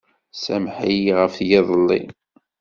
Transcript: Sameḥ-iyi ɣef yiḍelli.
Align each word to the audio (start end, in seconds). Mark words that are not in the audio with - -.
Sameḥ-iyi 0.33 1.13
ɣef 1.19 1.35
yiḍelli. 1.47 2.01